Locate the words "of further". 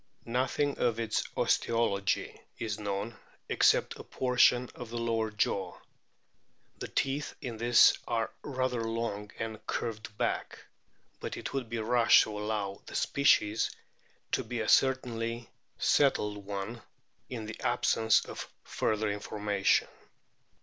18.25-19.07